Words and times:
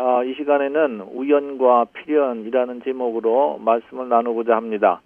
아, 0.00 0.22
이 0.22 0.32
시간에는 0.34 1.08
우연과 1.12 1.86
필연이라는 1.92 2.82
제목으로 2.84 3.58
말씀을 3.58 4.08
나누고자 4.08 4.54
합니다. 4.54 5.00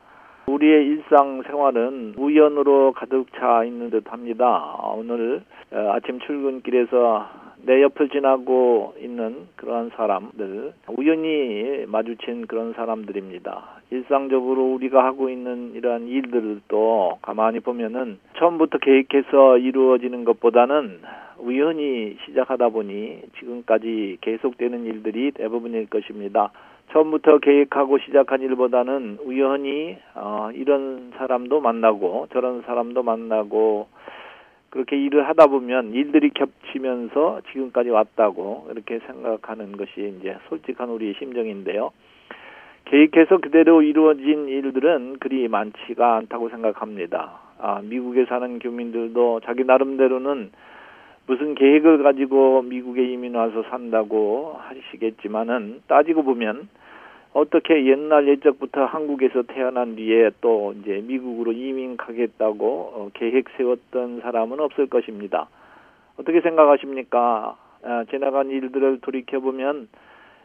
우리의 0.45 0.87
일상 0.87 1.42
생활은 1.46 2.15
우연으로 2.18 2.92
가득 2.92 3.24
차 3.38 3.65
있는 3.65 3.88
듯 3.88 4.12
합니다. 4.12 4.77
오늘 4.95 5.45
어, 5.73 5.92
아침 5.95 6.20
출근길에서 6.20 7.27
내 7.65 7.80
옆을 7.83 8.09
지나고 8.09 8.95
있는 9.01 9.47
그러한 9.57 9.91
사람들, 9.95 10.73
우연히 10.89 11.85
마주친 11.87 12.47
그런 12.47 12.73
사람들입니다. 12.73 13.83
일상적으로 13.91 14.73
우리가 14.73 15.05
하고 15.05 15.29
있는 15.29 15.75
이러한 15.75 16.09
일들도 16.09 17.19
가만히 17.23 17.61
보면은 17.61 18.19
처음부터 18.38 18.79
계획해서 18.79 19.59
이루어지는 19.59 20.25
것보다는 20.25 21.01
우연히 21.38 22.16
시작하다 22.25 22.71
보니 22.71 23.23
지금까지 23.38 24.19
계속되는 24.21 24.85
일들이 24.85 25.30
대부분일 25.33 25.88
것입니다. 25.88 26.51
처음부터 26.93 27.38
계획하고 27.38 27.99
시작한 27.99 28.43
일보다는 28.43 29.18
우연히 29.24 29.96
어, 30.15 30.51
이런 30.52 31.13
사람도 31.16 31.60
만나고 31.60 32.29
저런 32.33 32.63
사람도 32.63 33.02
만나고 33.02 33.87
그렇게 34.73 34.96
일을 34.96 35.28
하다 35.28 35.48
보면 35.48 35.92
일들이 35.92 36.30
겹치면서 36.30 37.42
지금까지 37.52 37.90
왔다고 37.90 38.68
이렇게 38.70 39.01
생각하는 39.01 39.76
것이 39.76 40.15
이제 40.18 40.38
솔직한 40.48 40.88
우리의 40.88 41.15
심정인데요. 41.18 41.90
계획해서 42.87 43.37
그대로 43.37 43.82
이루어진 43.82 44.48
일들은 44.48 45.18
그리 45.20 45.46
많지가 45.46 46.16
않다고 46.16 46.48
생각합니다. 46.48 47.38
아, 47.59 47.82
미국에 47.82 48.24
사는 48.24 48.59
교민들도 48.60 49.40
자기 49.45 49.65
나름대로는 49.65 50.50
무슨 51.26 51.54
계획을 51.54 52.02
가지고 52.02 52.62
미국에 52.62 53.04
이민 53.04 53.34
와서 53.34 53.62
산다고 53.68 54.59
하시겠지만은 54.59 55.82
따지고 55.87 56.23
보면 56.23 56.70
어떻게 57.35 57.87
옛날 57.87 58.29
옛적부터 58.29 58.85
한국에서 58.85 59.43
태어난 59.43 59.97
뒤에 59.97 60.30
또 60.41 60.75
이제 60.75 61.02
미국으로 61.07 61.52
이민 61.52 61.97
가겠다고 61.97 62.93
어, 62.95 63.11
계획 63.15 63.49
세웠던 63.57 64.21
사람은 64.21 64.61
없을 64.61 64.87
것입니다. 64.87 65.49
어떻게 66.19 66.43
생각하십니까? 66.43 67.56
아, 67.84 68.05
지나간 68.11 68.50
일들을 68.50 69.00
돌이켜 69.00 69.41
보면 69.41 69.89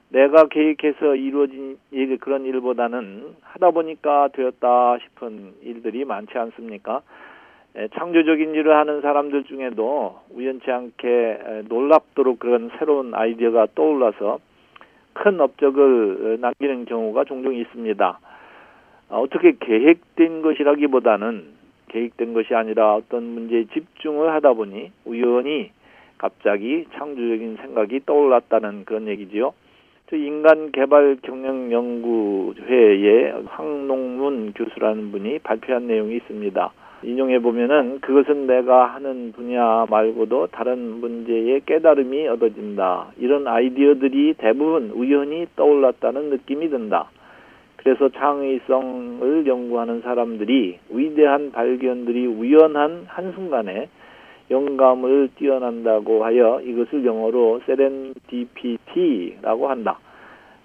내가 0.09 0.47
계획해서 0.47 1.15
이루어진 1.15 1.77
일 1.91 2.17
그런 2.19 2.45
일보다는 2.45 3.35
하다 3.41 3.71
보니까 3.71 4.29
되었다 4.29 4.97
싶은 4.99 5.55
일들이 5.63 6.05
많지 6.05 6.37
않습니까? 6.37 7.01
에, 7.75 7.89
창조적인 7.89 8.55
일을 8.55 8.77
하는 8.77 9.01
사람들 9.01 9.43
중에도 9.43 10.21
우연치 10.33 10.71
않게 10.71 11.07
에, 11.09 11.61
놀랍도록 11.67 12.39
그런 12.39 12.71
새로운 12.79 13.13
아이디어가 13.13 13.67
떠올라서 13.75 14.39
큰 15.17 15.39
업적을 15.41 16.37
남기는 16.39 16.85
경우가 16.85 17.23
종종 17.25 17.55
있습니다. 17.55 18.19
어, 19.09 19.19
어떻게 19.19 19.53
계획된 19.59 20.41
것이라기보다는 20.41 21.57
계획된 21.89 22.33
것이 22.33 22.53
아니라 22.53 22.95
어떤 22.95 23.23
문제에 23.23 23.65
집중을 23.73 24.31
하다 24.33 24.53
보니 24.53 24.91
우연히 25.05 25.71
갑자기 26.17 26.85
창조적인 26.93 27.57
생각이 27.61 28.01
떠올랐다는 28.05 28.85
그런 28.85 29.07
얘기지요. 29.07 29.53
저 30.09 30.15
인간 30.15 30.71
개발 30.71 31.17
경영 31.21 31.71
연구회의 31.71 33.43
황농문 33.47 34.53
교수라는 34.53 35.11
분이 35.11 35.39
발표한 35.39 35.87
내용이 35.87 36.15
있습니다. 36.17 36.71
인용해 37.03 37.39
보면은 37.39 37.99
그것은 38.01 38.47
내가 38.47 38.85
하는 38.85 39.31
분야 39.31 39.85
말고도 39.89 40.47
다른 40.47 40.99
문제에 40.99 41.61
깨달음이 41.65 42.27
얻어진다. 42.27 43.11
이런 43.17 43.47
아이디어들이 43.47 44.33
대부분 44.37 44.91
우연히 44.91 45.47
떠올랐다는 45.55 46.31
느낌이 46.31 46.69
든다. 46.69 47.09
그래서 47.77 48.09
창의성을 48.09 49.47
연구하는 49.47 50.01
사람들이 50.01 50.79
위대한 50.89 51.51
발견들이 51.51 52.25
우연한 52.25 53.05
한순간에 53.07 53.87
영감을 54.49 55.29
뛰어난다고 55.35 56.25
하여 56.25 56.59
이것을 56.61 57.05
영어로 57.05 57.61
세렌디피티라고 57.65 59.69
한다. 59.69 59.99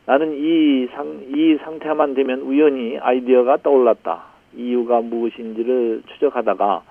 나는 0.06 0.34
이 0.34 0.88
상, 0.92 1.20
이 1.28 1.58
상태만 1.62 2.14
되면 2.14 2.40
우연히 2.40 2.98
아이디어가 2.98 3.58
떠올랐다. 3.58 4.31
이유가 4.56 5.00
무엇인지를 5.00 6.02
추적하다가 6.06 6.82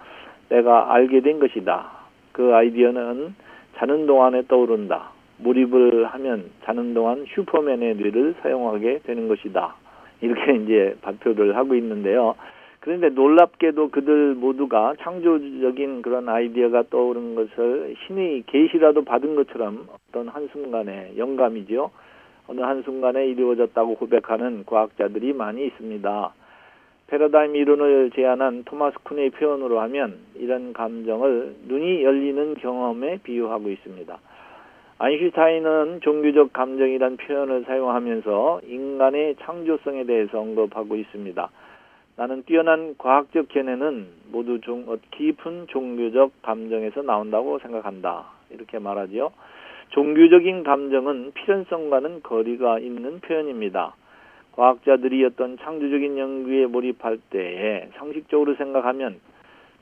내가 0.49 0.93
알게 0.93 1.21
된 1.21 1.39
것이다. 1.39 1.91
그 2.31 2.53
아이디어는 2.53 3.35
자는 3.77 4.05
동안에 4.05 4.43
떠오른다. 4.47 5.11
몰입을 5.37 6.05
하면 6.05 6.51
자는 6.63 6.93
동안 6.93 7.25
슈퍼맨의 7.33 7.95
뇌를 7.95 8.35
사용하게 8.41 8.99
되는 9.03 9.27
것이다. 9.27 9.75
이렇게 10.21 10.55
이제 10.63 10.95
발표를 11.01 11.55
하고 11.55 11.75
있는데요. 11.75 12.35
그런데 12.79 13.09
놀랍게도 13.09 13.91
그들 13.91 14.33
모두가 14.35 14.95
창조적인 15.01 16.01
그런 16.01 16.27
아이디어가 16.27 16.85
떠오른 16.89 17.35
것을 17.35 17.95
신의 18.07 18.43
계시라도 18.47 19.03
받은 19.03 19.35
것처럼 19.35 19.87
어떤 19.93 20.27
한순간에 20.27 21.13
영감이죠. 21.15 21.91
어느 22.47 22.61
한순간에 22.61 23.27
이루어졌다고 23.27 23.95
고백하는 23.95 24.63
과학자들이 24.65 25.33
많이 25.33 25.67
있습니다. 25.67 26.33
패러다임 27.11 27.57
이론을 27.57 28.11
제안한 28.15 28.63
토마스 28.63 28.95
쿤의 28.99 29.33
표현으로 29.33 29.81
하면 29.81 30.19
이런 30.35 30.71
감정을 30.71 31.55
눈이 31.67 32.05
열리는 32.05 32.53
경험에 32.55 33.17
비유하고 33.17 33.69
있습니다. 33.69 34.17
아인슈타인은 34.97 35.99
종교적 36.03 36.53
감정이란 36.53 37.17
표현을 37.17 37.65
사용하면서 37.65 38.61
인간의 38.65 39.35
창조성에 39.41 40.05
대해서 40.05 40.39
언급하고 40.39 40.95
있습니다. 40.95 41.49
나는 42.15 42.43
뛰어난 42.43 42.95
과학적 42.97 43.49
견해는 43.49 44.07
모두 44.31 44.61
종, 44.61 44.85
깊은 45.11 45.67
종교적 45.67 46.41
감정에서 46.43 47.01
나온다고 47.01 47.59
생각한다. 47.59 48.23
이렇게 48.51 48.79
말하지요. 48.79 49.33
종교적인 49.89 50.63
감정은 50.63 51.33
필연성과는 51.33 52.21
거리가 52.23 52.79
있는 52.79 53.19
표현입니다. 53.19 53.95
과학자들이 54.53 55.23
어떤 55.25 55.57
창조적인 55.57 56.17
연구에 56.17 56.65
몰입할 56.65 57.19
때에 57.29 57.89
상식적으로 57.95 58.55
생각하면 58.55 59.19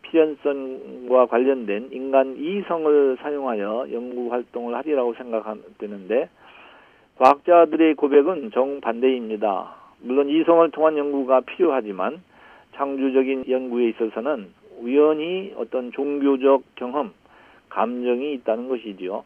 필연성과 0.04 1.28
관련된 1.28 1.90
인간 1.92 2.36
이성을 2.38 3.18
사용하여 3.22 3.88
연구 3.92 4.32
활동을 4.32 4.76
하리라고 4.76 5.14
생각되는데 5.16 6.30
과학자들의 7.18 7.96
고백은 7.96 8.52
정반대입니다. 8.52 9.76
물론 10.02 10.30
이성을 10.30 10.70
통한 10.72 10.98
연구가 10.98 11.42
필요하지만 11.42 12.22
창조적인 12.76 13.46
연구에 13.50 13.90
있어서는 13.90 14.54
우연히 14.80 15.54
어떤 15.58 15.92
종교적 15.92 16.64
경험, 16.76 17.12
감정이 17.68 18.34
있다는 18.36 18.70
것이지요. 18.70 19.26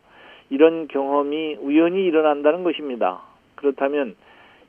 이런 0.49 0.87
경험이 0.87 1.55
우연히 1.61 2.05
일어난다는 2.05 2.63
것입니다. 2.63 3.21
그렇다면 3.55 4.15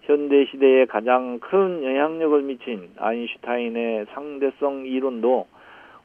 현대 0.07 0.45
시대에 0.47 0.85
가장 0.85 1.39
큰 1.41 1.83
영향력을 1.83 2.43
미친 2.43 2.91
아인슈타인의 2.99 4.07
상대성 4.13 4.87
이론도 4.87 5.47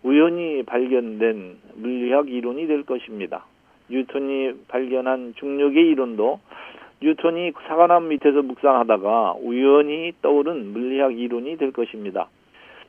우연히 0.03 0.63
발견된 0.63 1.57
물리학 1.75 2.29
이론이 2.29 2.67
될 2.67 2.83
것입니다. 2.83 3.45
뉴턴이 3.89 4.67
발견한 4.69 5.33
중력의 5.35 5.89
이론도 5.89 6.39
뉴턴이 7.01 7.51
사과나무 7.67 8.07
밑에서 8.07 8.41
묵상하다가 8.41 9.35
우연히 9.41 10.13
떠오른 10.21 10.71
물리학 10.71 11.17
이론이 11.17 11.57
될 11.57 11.71
것입니다. 11.71 12.29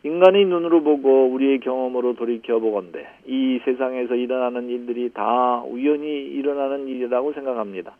인간의 0.02 0.46
눈으로 0.46 0.82
보고 0.82 1.26
우리의 1.26 1.60
경험으로 1.60 2.14
돌이켜 2.14 2.58
보건대 2.58 3.06
이 3.26 3.60
세상에서 3.64 4.14
일어나는 4.14 4.68
일들이 4.68 5.10
다 5.12 5.62
우연히 5.66 6.06
일어나는 6.24 6.86
일이라고 6.86 7.32
생각합니다. 7.32 7.92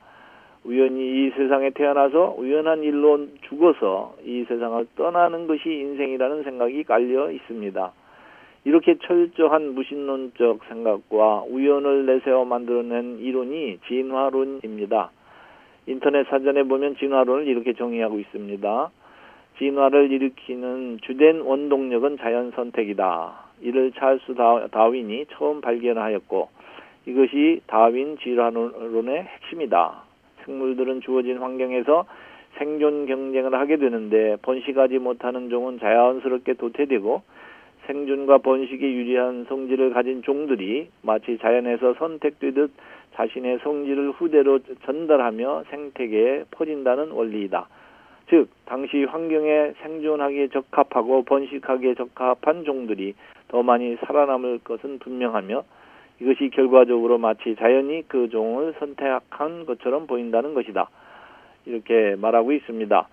우연히 0.64 1.26
이 1.26 1.30
세상에 1.30 1.70
태어나서 1.70 2.34
우연한 2.38 2.82
일로 2.82 3.26
죽어서 3.48 4.14
이 4.24 4.44
세상을 4.46 4.86
떠나는 4.96 5.46
것이 5.46 5.68
인생이라는 5.68 6.42
생각이 6.42 6.84
깔려 6.84 7.30
있습니다. 7.30 7.92
이렇게 8.64 8.98
철저한 8.98 9.74
무신론적 9.74 10.60
생각과 10.68 11.44
우연을 11.48 12.04
내세워 12.04 12.44
만들어낸 12.44 13.18
이론이 13.20 13.78
진화론입니다. 13.88 15.10
인터넷 15.86 16.28
사전에 16.28 16.64
보면 16.64 16.96
진화론을 16.96 17.46
이렇게 17.46 17.72
정의하고 17.72 18.18
있습니다. 18.18 18.90
진화를 19.58 20.12
일으키는 20.12 20.98
주된 21.02 21.40
원동력은 21.40 22.18
자연 22.18 22.50
선택이다. 22.50 23.50
이를 23.62 23.92
찰스 23.92 24.34
다윈이 24.70 25.26
처음 25.32 25.60
발견하였고 25.60 26.48
이것이 27.06 27.60
다윈 27.66 28.18
진화론의 28.18 29.22
핵심이다. 29.22 30.09
생물들은 30.44 31.00
주어진 31.00 31.38
환경에서 31.38 32.06
생존 32.58 33.06
경쟁을 33.06 33.54
하게 33.54 33.76
되는데 33.76 34.37
번식하지 34.42 34.98
못하는 34.98 35.48
종은 35.50 35.78
자연스럽게 35.78 36.54
도태되고 36.54 37.22
생존과 37.87 38.38
번식에 38.38 38.92
유리한 38.92 39.46
성질을 39.48 39.92
가진 39.92 40.22
종들이 40.22 40.88
마치 41.02 41.38
자연에서 41.38 41.94
선택되듯 41.94 42.70
자신의 43.14 43.60
성질을 43.62 44.12
후대로 44.12 44.60
전달하며 44.84 45.64
생태계에 45.70 46.44
퍼진다는 46.50 47.10
원리이다. 47.10 47.69
즉, 48.28 48.48
당시 48.64 49.02
환경에 49.04 49.72
생존하기에 49.82 50.48
적합하고 50.48 51.25
번식하기에 51.25 51.94
적합한 51.94 52.64
종들이 52.64 53.14
더 53.48 53.64
많이 53.64 53.96
살아남을 53.96 54.60
것은 54.62 55.00
분명하며 55.00 55.64
이것이 56.20 56.50
결과적으로 56.50 57.19
마치 57.19 57.56
자연이 57.56 58.05
그 58.06 58.28
종을 58.28 58.75
선택한 58.78 59.67
것처럼 59.67 60.06
보인다는 60.06 60.55
것이다. 60.55 60.88
이렇게 61.67 62.17
말하고 62.17 62.52
있습니다. 62.52 63.08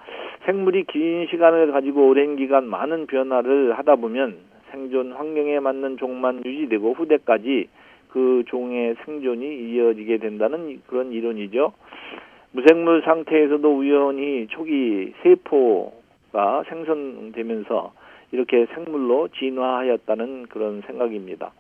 생물이 0.46 0.86
긴 0.86 1.28
시간을 1.30 1.72
가지고 1.72 2.08
오랜 2.08 2.36
기간 2.36 2.68
많은 2.68 3.08
변화를 3.08 3.78
하다 3.78 3.96
보면 3.98 4.38
생존 4.72 5.14
환경에 5.14 5.60
맞는 5.60 5.98
종만 5.98 6.42
유지되고 6.46 6.94
후대까지 6.94 7.68
그 8.10 8.44
종의 8.48 8.96
생존이 9.06 9.72
이어지게 9.72 10.18
된다는 10.18 10.82
그런 10.88 11.12
이론이죠. 11.12 11.74
무생물 12.52 13.02
상태에서도 13.04 13.78
우연히 13.78 14.48
초기 14.48 15.14
세포가 15.24 16.64
생성되면서 16.70 17.94
이렇게 18.32 18.66
생물로 18.74 19.30
진화하였다는 19.30 20.48
그런 20.48 20.82
생각입니다. 20.88 21.52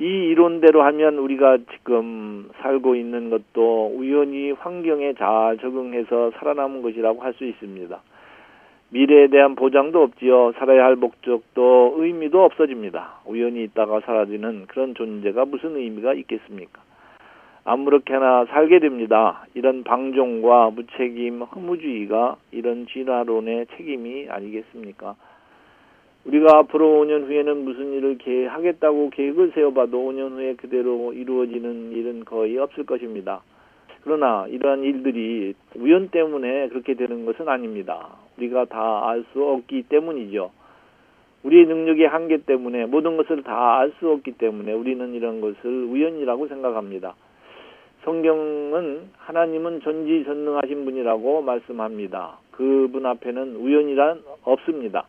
이 0.00 0.04
이론대로 0.04 0.82
하면 0.82 1.18
우리가 1.18 1.58
지금 1.72 2.48
살고 2.60 2.94
있는 2.94 3.30
것도 3.30 3.92
우연히 3.96 4.52
환경에 4.52 5.14
잘 5.14 5.58
적응해서 5.58 6.30
살아남은 6.38 6.82
것이라고 6.82 7.20
할 7.20 7.34
수 7.34 7.44
있습니다. 7.44 8.00
미래에 8.90 9.28
대한 9.28 9.54
보장도 9.54 10.02
없지요. 10.02 10.52
살아야 10.52 10.84
할 10.84 10.96
목적도 10.96 11.96
의미도 11.98 12.42
없어집니다. 12.42 13.20
우연히 13.26 13.62
있다가 13.64 14.00
사라지는 14.00 14.66
그런 14.66 14.94
존재가 14.94 15.44
무슨 15.44 15.76
의미가 15.76 16.14
있겠습니까? 16.14 16.80
아무렇게나 17.64 18.46
살게 18.46 18.78
됩니다. 18.78 19.44
이런 19.54 19.84
방종과 19.84 20.70
무책임, 20.70 21.42
허무주의가 21.42 22.36
이런 22.50 22.86
진화론의 22.86 23.66
책임이 23.76 24.28
아니겠습니까? 24.30 25.16
우리가 26.24 26.58
앞으로 26.58 27.00
5년 27.00 27.26
후에는 27.26 27.64
무슨 27.64 27.92
일을 27.94 28.18
계획하겠다고 28.18 29.10
계획을 29.10 29.52
세워봐도 29.54 29.98
5년 29.98 30.32
후에 30.32 30.54
그대로 30.56 31.12
이루어지는 31.12 31.92
일은 31.92 32.24
거의 32.24 32.58
없을 32.58 32.84
것입니다. 32.84 33.42
그러나 34.04 34.46
이러한 34.48 34.84
일들이 34.84 35.54
우연 35.76 36.08
때문에 36.08 36.68
그렇게 36.68 36.94
되는 36.94 37.24
것은 37.24 37.48
아닙니다. 37.48 38.08
우리가 38.36 38.66
다 38.66 39.08
알 39.08 39.24
수 39.32 39.42
없기 39.44 39.84
때문이죠. 39.88 40.50
우리의 41.44 41.66
능력의 41.66 42.08
한계 42.08 42.38
때문에 42.38 42.86
모든 42.86 43.16
것을 43.16 43.42
다 43.42 43.78
알 43.78 43.92
수 43.98 44.10
없기 44.10 44.32
때문에 44.32 44.72
우리는 44.72 45.14
이런 45.14 45.40
것을 45.40 45.84
우연이라고 45.84 46.48
생각합니다. 46.48 47.14
성경은 48.04 49.10
하나님은 49.16 49.80
전지전능하신 49.82 50.84
분이라고 50.84 51.42
말씀합니다. 51.42 52.38
그분 52.52 53.06
앞에는 53.06 53.56
우연이란 53.56 54.22
없습니다. 54.44 55.06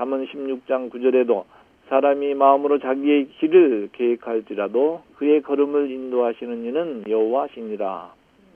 잠언 0.00 0.24
16장 0.24 0.88
9절에도 0.88 1.44
사람이 1.90 2.32
마음으로 2.32 2.78
자기의 2.78 3.26
길을 3.38 3.90
계획할지라도 3.92 5.02
그의 5.16 5.42
걸음을 5.42 5.90
인도하시는 5.90 6.64
이는 6.64 7.04
여호와시니라 7.06 8.10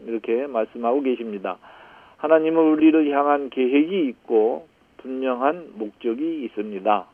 이렇게 0.07 0.47
말씀하고 0.47 1.03
계십니다. 1.03 1.59
하나님은 2.17 2.73
우리를 2.73 3.11
향한 3.11 3.51
계획이 3.51 4.07
있고 4.09 4.69
분명한 5.03 5.73
목적이 5.75 6.45
있습니다. 6.45 7.07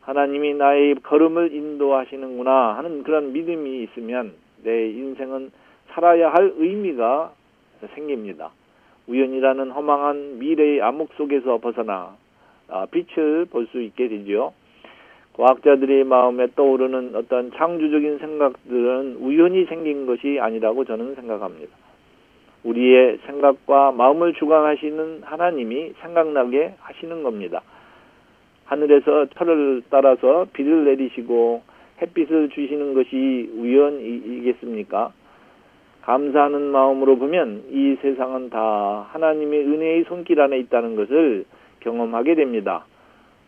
하나님이 0.00 0.54
나의 0.54 0.96
걸음을 0.96 1.54
인도하시는구나 1.54 2.76
하는 2.78 3.04
그런 3.04 3.32
믿음이 3.32 3.84
있으면 3.84 4.32
내 4.64 4.88
인생은 4.88 5.52
살아야 5.90 6.32
할 6.32 6.52
의미가 6.56 7.32
생깁니다. 7.94 8.50
우연이라는 9.06 9.70
허망한 9.70 10.40
미래의 10.40 10.82
암흑 10.82 11.10
속에서 11.16 11.58
벗어나 11.58 12.16
아, 12.68 12.86
빛을 12.86 13.46
볼 13.46 13.66
수 13.66 13.80
있게 13.80 14.08
되죠. 14.08 14.52
과학자들의 15.34 16.04
마음에 16.04 16.46
떠오르는 16.56 17.14
어떤 17.14 17.52
창조적인 17.52 18.18
생각들은 18.18 19.16
우연히 19.20 19.66
생긴 19.66 20.06
것이 20.06 20.38
아니라고 20.40 20.84
저는 20.84 21.14
생각합니다. 21.14 21.76
우리의 22.64 23.18
생각과 23.26 23.92
마음을 23.92 24.32
주관하시는 24.34 25.22
하나님이 25.22 25.92
생각나게 26.00 26.74
하시는 26.78 27.22
겁니다. 27.22 27.60
하늘에서 28.64 29.26
철을 29.26 29.82
따라서 29.90 30.46
비를 30.52 30.84
내리시고 30.86 31.62
햇빛을 32.00 32.48
주시는 32.48 32.94
것이 32.94 33.50
우연이겠습니까? 33.56 35.12
감사하는 36.02 36.62
마음으로 36.62 37.18
보면 37.18 37.64
이 37.70 37.96
세상은 38.00 38.48
다 38.50 39.06
하나님의 39.10 39.60
은혜의 39.66 40.04
손길 40.04 40.40
안에 40.40 40.58
있다는 40.58 40.96
것을 40.96 41.44
경험하게 41.86 42.34
됩니다. 42.34 42.84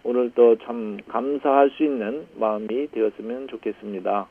오늘도 0.04 0.58
참 0.64 0.96
감사할 1.08 1.70
수 1.76 1.82
있는 1.82 2.24
마음이 2.36 2.86
되었으면 2.92 3.48
좋겠습니다. 3.48 4.28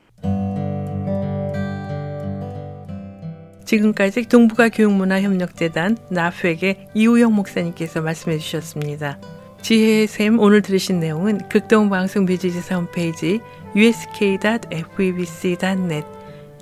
지금까지 3.65 4.29
동북아 4.29 4.69
교육문화협력재단 4.69 5.97
나프에게 6.09 6.87
이우영 6.95 7.35
목사님께서 7.35 8.01
말씀해 8.01 8.37
주셨습니다. 8.37 9.19
지혜의 9.61 10.07
샘 10.07 10.39
오늘 10.39 10.61
들으신 10.61 11.01
내용은 11.01 11.39
극동방송 11.49 12.23
뮤지지사 12.23 12.77
홈페이지 12.77 13.41
usk.febc.net 13.75 16.07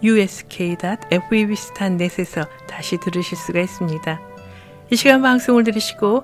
usk.febc.net에서 0.03 2.41
다시 2.67 2.97
들으실 2.99 3.37
수가 3.37 3.59
있습니다. 3.59 4.19
이 4.91 4.95
시간 4.95 5.21
방송을 5.21 5.63
들으시고 5.63 6.23